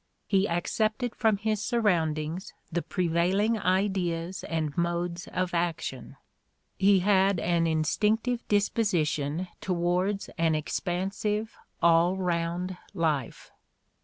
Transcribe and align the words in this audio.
He 0.25 0.47
accepted 0.49 1.13
from 1.13 1.37
his 1.37 1.63
surroundings 1.63 2.53
the 2.71 2.81
prevailing 2.81 3.59
ideas 3.59 4.43
and 4.45 4.75
modes 4.75 5.27
of 5.27 5.53
action"; 5.53 6.15
he 6.79 7.01
had 7.01 7.39
"an 7.39 7.67
instinctive 7.67 8.41
disposition 8.47 9.47
towards 9.61 10.27
an 10.39 10.55
expansive, 10.55 11.55
all 11.83 12.17
round 12.17 12.77
life." 12.95 13.51